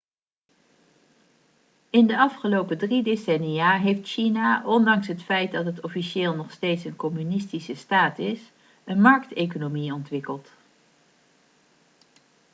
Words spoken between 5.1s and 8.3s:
feit dat het officieel nog steeds een communistische staat